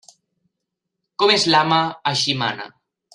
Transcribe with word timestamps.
Com 1.23 1.33
és 1.37 1.45
l'ama, 1.55 1.81
així 2.13 2.35
mana. 2.41 2.67